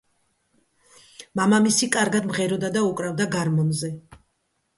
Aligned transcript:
მამამისი 1.39 1.89
კარგად 1.97 2.25
მღეროდა 2.31 2.73
და 2.79 2.83
უკრავდა 2.89 3.29
გარმონზე. 3.37 3.93